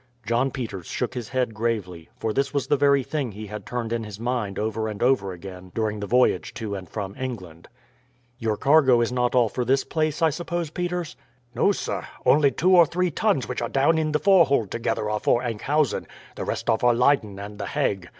John 0.25 0.49
Peters 0.49 0.87
shook 0.87 1.13
his 1.13 1.29
head 1.29 1.53
gravely, 1.53 2.09
for 2.17 2.33
this 2.33 2.55
was 2.55 2.65
the 2.65 2.75
very 2.75 3.03
thing 3.03 3.31
he 3.33 3.45
had 3.45 3.67
turned 3.67 3.93
in 3.93 4.03
his 4.03 4.19
mind 4.19 4.57
over 4.57 4.87
and 4.87 5.03
over 5.03 5.31
again 5.31 5.71
during 5.75 5.99
the 5.99 6.07
voyage 6.07 6.55
to 6.55 6.73
and 6.73 6.89
from 6.89 7.15
England. 7.15 7.67
"Your 8.39 8.57
cargo 8.57 8.99
is 9.01 9.11
not 9.11 9.35
all 9.35 9.47
for 9.47 9.63
this 9.63 9.83
place, 9.83 10.23
I 10.23 10.31
suppose, 10.31 10.71
Peters?" 10.71 11.15
"No, 11.53 11.71
sir. 11.71 12.07
Only 12.25 12.49
two 12.49 12.75
or 12.75 12.87
three 12.87 13.11
tons 13.11 13.47
which 13.47 13.61
are 13.61 13.69
down 13.69 13.99
in 13.99 14.11
the 14.11 14.17
forehold 14.17 14.71
together 14.71 15.07
are 15.07 15.19
for 15.19 15.43
Enkhuizen, 15.43 16.07
the 16.35 16.45
rest 16.45 16.67
are 16.67 16.79
for 16.79 16.95
Leyden 16.95 17.37
and 17.37 17.59
the 17.59 17.67
Hague. 17.67 18.09